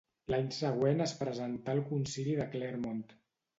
[0.33, 3.07] L'any següent es presentà al Concili de Clermont.